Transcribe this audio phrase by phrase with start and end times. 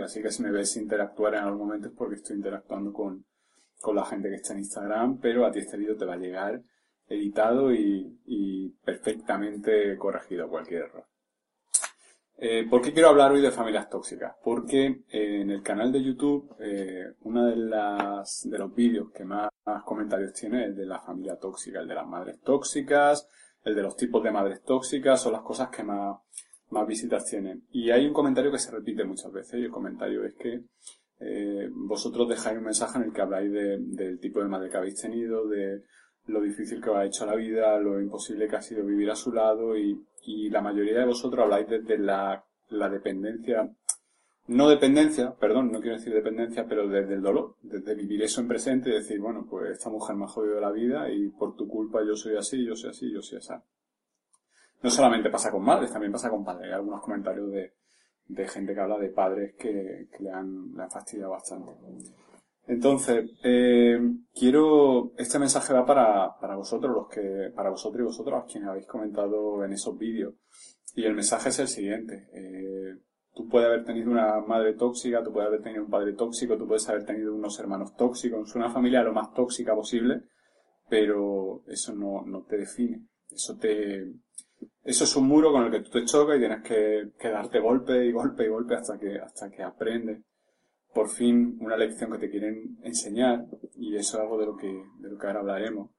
[0.00, 3.24] así que si me ves interactuar en algún momento es porque estoy interactuando con,
[3.80, 6.18] con la gente que está en Instagram, pero a ti este vídeo te va a
[6.18, 6.62] llegar
[7.08, 8.08] editado y,
[8.84, 11.04] perfectamente corregido cualquier error.
[12.38, 14.34] Eh, ¿Por qué quiero hablar hoy de familias tóxicas?
[14.42, 19.50] Porque eh, en el canal de YouTube, eh, uno de, de los vídeos que más,
[19.84, 23.28] comentarios tiene es el de la familia tóxica, el de las madres tóxicas,
[23.64, 26.18] el de los tipos de madres tóxicas, son las cosas que más,
[26.72, 27.62] más visitas tienen.
[27.70, 30.62] Y hay un comentario que se repite muchas veces, y el comentario es que
[31.20, 34.76] eh, vosotros dejáis un mensaje en el que habláis de, del tipo de madre que
[34.76, 35.82] habéis tenido, de
[36.26, 39.16] lo difícil que os ha hecho la vida, lo imposible que ha sido vivir a
[39.16, 40.00] su lado y,
[40.50, 43.68] la mayoría de vosotros habláis desde la, la dependencia,
[44.48, 48.48] no dependencia, perdón, no quiero decir dependencia, pero desde el dolor, desde vivir eso en
[48.48, 51.66] presente y decir, bueno, pues esta mujer me ha jodido la vida y por tu
[51.66, 53.52] culpa yo soy así, yo soy así, yo soy así.
[54.82, 56.66] No solamente pasa con madres, también pasa con padres.
[56.66, 57.72] Hay algunos comentarios de,
[58.48, 61.72] gente que habla de padres que, le, han, fastidiado bastante.
[62.66, 64.00] Entonces, eh,
[64.34, 68.86] quiero, este mensaje va para, para vosotros, los que, para vosotros y vosotros, quienes habéis
[68.86, 70.34] comentado en esos vídeos.
[70.94, 72.28] Y el mensaje es el siguiente.
[72.32, 72.98] Eh,
[73.34, 76.66] tú puedes haber tenido una madre tóxica, tú puedes haber tenido un padre tóxico, tú
[76.66, 80.22] puedes haber tenido unos hermanos tóxicos, una familia lo más tóxica posible,
[80.88, 83.06] pero eso no, no te define.
[83.30, 84.12] Eso te,
[84.84, 88.04] eso es un muro con el que tú te chocas y tienes que, darte golpe
[88.04, 90.22] y golpe y golpe hasta que, hasta que aprendes
[90.92, 94.66] por fin una lección que te quieren enseñar y eso es algo de lo que,
[94.98, 95.90] de lo que ahora hablaremos.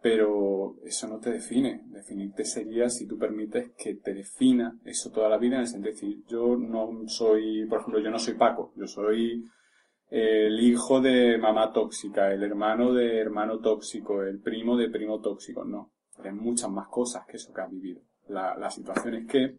[0.00, 1.82] Pero eso no te define.
[1.86, 5.94] Definirte sería si tú permites que te defina eso toda la vida en el sentido
[5.94, 9.44] de decir, yo no soy, por ejemplo, yo no soy Paco, yo soy
[10.08, 15.64] el hijo de mamá tóxica, el hermano de hermano tóxico, el primo de primo tóxico.
[15.64, 18.02] No, hay muchas más cosas que eso que has vivido.
[18.28, 19.58] La, la situación es que,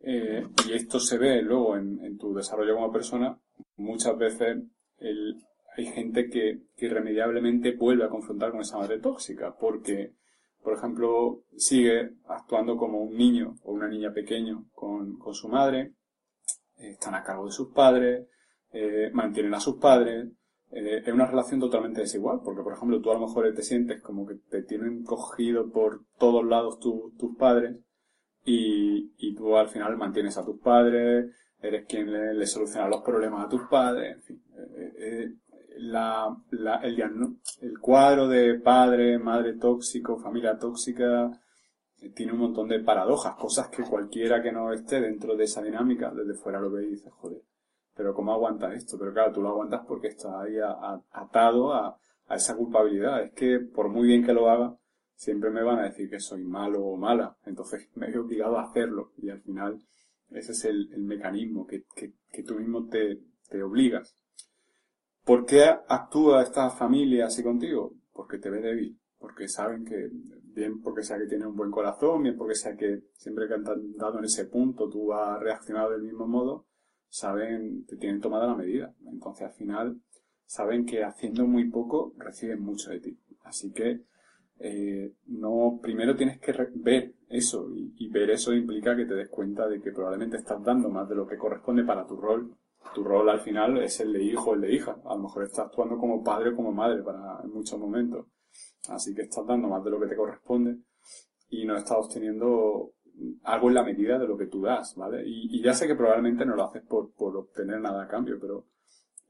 [0.00, 3.38] eh, y esto se ve luego en, tu desarrollo como persona,
[3.76, 4.58] muchas veces
[4.98, 5.36] el,
[5.76, 10.14] hay gente que, que, irremediablemente vuelve a confrontar con esa madre tóxica porque,
[10.62, 15.94] por ejemplo, sigue actuando como un niño o una niña pequeño con, con su madre,
[16.76, 18.26] están a cargo de sus padres,
[18.72, 20.28] eh, mantienen a sus padres,
[20.72, 24.02] eh, es una relación totalmente desigual, porque por ejemplo tú a lo mejor te sientes
[24.02, 27.76] como que te tienen cogido por todos lados tu, tus padres
[28.44, 31.30] y, y tú al final mantienes a tus padres,
[31.60, 34.42] eres quien le, soluciona los problemas a tus padres, en fin.
[34.56, 35.32] Eh, eh,
[35.78, 37.00] la, la, el,
[37.60, 41.30] el cuadro de padre, madre tóxico, familia tóxica,
[42.00, 45.62] eh, tiene un montón de paradojas, cosas que cualquiera que no esté dentro de esa
[45.62, 47.42] dinámica, desde fuera lo ve y dice, joder,
[47.94, 48.98] pero ¿cómo aguantas esto?
[48.98, 50.56] Pero claro, tú lo aguantas porque estás ahí
[51.12, 53.22] atado a, a esa culpabilidad.
[53.22, 54.76] Es que por muy bien que lo haga,
[55.14, 57.36] siempre me van a decir que soy malo o mala.
[57.44, 59.82] Entonces me he obligado a hacerlo y al final
[60.30, 64.16] ese es el, el mecanismo que, que, que, tú mismo te, te obligas.
[65.24, 67.94] ¿Por qué actúa esta familia así contigo?
[68.12, 68.98] Porque te ve débil.
[69.18, 70.10] Porque saben que,
[70.54, 73.64] bien porque sea que tiene un buen corazón, bien porque sea que siempre que han
[73.96, 76.66] dado en ese punto tú has reaccionado del mismo modo,
[77.12, 78.94] saben, te tienen tomada la medida.
[79.06, 80.00] Entonces al final
[80.46, 83.18] saben que haciendo muy poco reciben mucho de ti.
[83.44, 84.00] Así que
[84.58, 89.28] eh, no, primero tienes que ver eso y, y, ver eso implica que te des
[89.28, 92.54] cuenta de que probablemente estás dando más de lo que corresponde para tu rol.
[92.94, 94.96] Tu rol al final es el de hijo o el de hija.
[95.04, 98.26] A lo mejor estás actuando como padre o como madre para en muchos momentos.
[98.88, 100.78] Así que estás dando más de lo que te corresponde
[101.50, 102.92] y no estás obteniendo
[103.44, 105.22] algo en la medida de lo que tú das, ¿vale?
[105.26, 108.66] Y, ya sé que probablemente no lo haces por, obtener nada a cambio, pero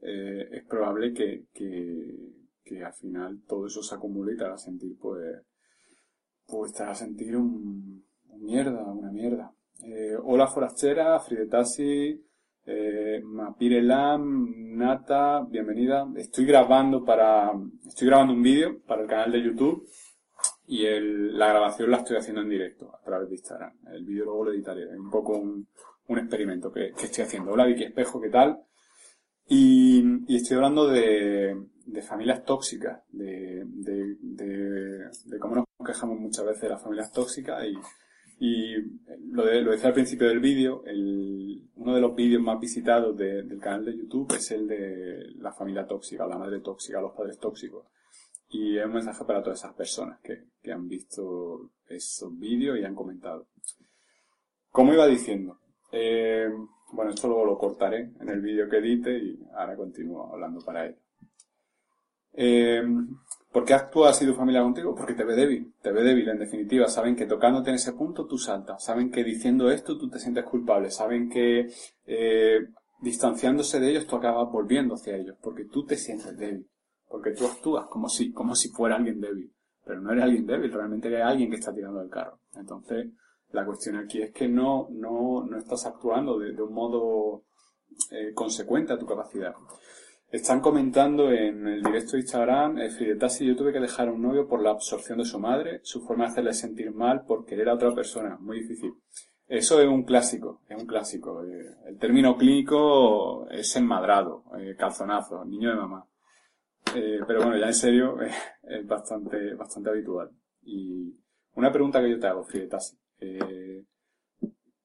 [0.00, 4.96] eh, es probable que, que, al final todo eso se acumula y te hará sentir,
[4.98, 5.42] pues,
[6.46, 9.52] pues te hará sentir un, un mierda, una mierda.
[9.84, 12.18] Eh, hola forastera, Fridetasi,
[12.64, 16.08] eh, Mapirelam, Nata, bienvenida.
[16.16, 17.52] Estoy grabando para,
[17.86, 19.86] estoy grabando un vídeo para el canal de YouTube
[20.66, 23.72] y el, la grabación la estoy haciendo en directo a través de Instagram.
[23.92, 24.84] El vídeo luego lo editaré.
[24.84, 25.66] Es un poco un,
[26.08, 27.52] un experimento que, estoy haciendo.
[27.52, 28.62] Hola Vicky Espejo, ¿qué tal?
[29.48, 31.56] Y, y estoy hablando de,
[32.02, 33.66] familias tóxicas, de,
[35.40, 37.76] cómo nos quejamos muchas veces de las familias tóxicas y,
[38.38, 38.76] y
[39.30, 40.82] lo, lo decía al principio del vídeo,
[41.76, 45.52] uno de los vídeos más visitados de, del canal de YouTube es el de la
[45.52, 47.86] familia tóxica, la madre tóxica, los padres tóxicos.
[48.52, 52.84] Y es un mensaje para todas esas personas que, que han visto esos vídeos y
[52.84, 53.48] han comentado.
[54.70, 55.58] Como iba diciendo,
[55.90, 56.48] eh,
[56.92, 60.86] bueno, esto luego lo cortaré en el vídeo que edite y ahora continúo hablando para
[60.86, 60.98] ello.
[62.34, 62.82] Eh,
[63.50, 64.94] ¿Por qué actúa así tu familia contigo?
[64.94, 66.88] Porque te ve débil, te ve débil en definitiva.
[66.88, 68.82] Saben que tocándote en ese punto tú saltas.
[68.84, 70.90] Saben que diciendo esto tú te sientes culpable.
[70.90, 71.70] Saben que
[72.06, 72.60] eh,
[73.02, 76.66] distanciándose de ellos, tú acabas volviendo hacia ellos, porque tú te sientes débil,
[77.12, 79.52] porque tú actúas como si, como si fuera alguien débil,
[79.84, 82.38] pero no eres alguien débil, realmente eres alguien que está tirando el carro.
[82.56, 83.10] Entonces,
[83.50, 87.42] la cuestión aquí es que no, no, no estás actuando de, un modo
[88.10, 89.54] eh, consecuente a tu capacidad.
[90.30, 94.22] Están comentando en el directo de Instagram, eh, Fridetasi, yo tuve que dejar a un
[94.22, 97.68] novio por la absorción de su madre, su forma de hacerle sentir mal por querer
[97.68, 98.94] a otra persona, muy difícil.
[99.46, 101.44] Eso es un clásico, es un clásico.
[101.44, 106.06] Eh, el término clínico es enmadrado, eh, calzonazo, niño de mamá.
[106.94, 108.16] Eh, pero bueno, ya en serio,
[108.62, 110.30] es bastante, bastante habitual.
[110.62, 111.14] Y
[111.54, 112.96] una pregunta que yo te hago, Frietasi.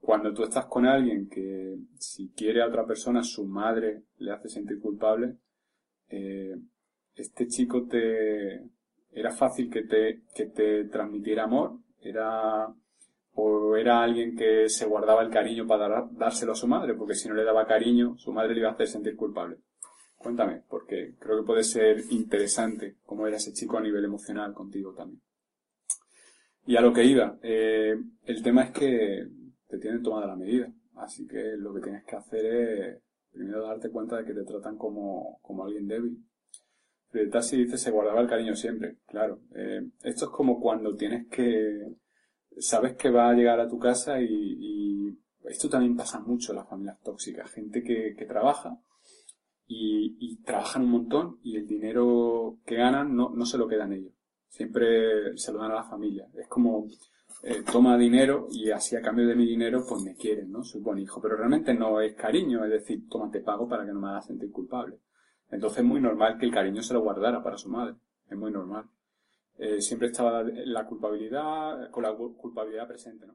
[0.00, 4.48] cuando tú estás con alguien que si quiere a otra persona, su madre le hace
[4.48, 5.36] sentir culpable,
[7.14, 8.62] este chico te,
[9.12, 12.68] era fácil que te, que te transmitiera amor, era
[13.34, 17.28] o era alguien que se guardaba el cariño para dárselo a su madre, porque si
[17.28, 19.56] no le daba cariño, su madre le iba a hacer sentir culpable.
[20.22, 24.94] Cuéntame, porque creo que puede ser interesante cómo era ese chico a nivel emocional contigo
[24.94, 25.20] también.
[26.64, 29.26] Y a lo que iba, eh, el tema es que
[29.68, 33.02] te tienen tomada la medida, así que lo que tienes que hacer es
[33.32, 36.24] primero darte cuenta de que te tratan como, como alguien débil.
[37.30, 39.40] Tassi dice se guardaba el cariño siempre, claro.
[39.54, 41.96] Eh, esto es como cuando tienes que
[42.58, 46.68] sabes que va a llegar a tu casa y, esto también pasa mucho en las
[46.68, 47.50] familias tóxicas.
[47.50, 48.78] Gente que, trabaja
[49.74, 54.12] y, trabajan un montón y el dinero que ganan no, no se lo quedan ellos.
[54.48, 56.28] Siempre se lo dan a la familia.
[56.34, 56.86] Es como,
[57.42, 60.62] eh, toma dinero y así a cambio de mi dinero pues me quieren, ¿no?
[60.62, 61.20] Soy buen hijo.
[61.20, 64.26] Pero realmente no es cariño, es decir, toma, te pago para que no me hagas
[64.26, 64.98] sentir culpable.
[65.50, 67.94] Entonces es muy normal que el cariño se lo guardara para su madre.
[68.28, 68.84] Es muy normal.
[69.58, 73.34] Eh, siempre estaba la culpabilidad, con la culpabilidad presente, ¿no?